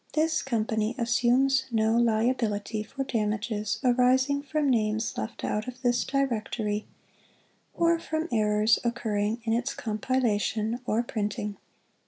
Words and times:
This 0.13 0.41
Company 0.41 0.95
Assumes 0.97 1.65
no 1.69 1.95
Liability 1.95 2.81
for 2.81 3.03
damages 3.03 3.77
arising 3.83 4.41
from 4.41 4.67
names 4.67 5.15
left 5.15 5.43
out 5.43 5.67
of 5.67 5.79
this 5.83 6.03
Directory 6.03 6.87
or 7.75 7.99
from 7.99 8.27
errors 8.31 8.79
occurring 8.83 9.41
in 9.43 9.53
its 9.53 9.75
compila 9.75 10.41
tion 10.41 10.79
or 10.87 11.03
printing. 11.03 11.57